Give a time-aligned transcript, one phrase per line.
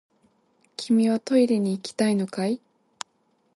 [0.77, 2.59] 君はトイレに行きたいのかい？